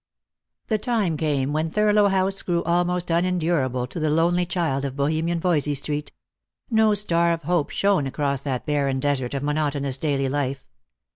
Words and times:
The 0.65 0.79
time 0.79 1.15
came 1.15 1.53
when 1.53 1.69
Thurlow 1.69 2.07
House 2.07 2.41
grew 2.41 2.63
almost 2.63 3.11
unendurable 3.11 3.85
to 3.85 3.99
the 3.99 4.09
lonely 4.09 4.47
child 4.47 4.83
of 4.83 4.95
Bohemian 4.95 5.39
Voysey 5.39 5.75
street. 5.75 6.11
No 6.71 6.95
star 6.95 7.31
of 7.33 7.43
hope 7.43 7.69
shone 7.69 8.07
across 8.07 8.41
that 8.41 8.65
barren 8.65 8.99
desert 8.99 9.35
of 9.35 9.43
monotonous 9.43 9.97
daily 9.97 10.27
life. 10.27 10.65